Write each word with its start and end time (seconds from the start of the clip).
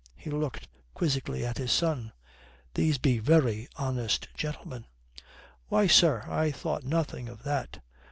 He 0.15 0.31
looked 0.31 0.67
quizzically 0.95 1.45
at 1.45 1.59
his 1.59 1.71
son. 1.71 2.11
"These 2.73 2.97
be 2.97 3.19
very 3.19 3.67
honest 3.75 4.29
gentlemen." 4.33 4.87
"Why, 5.67 5.85
sir, 5.85 6.25
I 6.27 6.49
thought 6.49 6.83
nothing 6.83 7.29
of 7.29 7.43
that. 7.43 7.77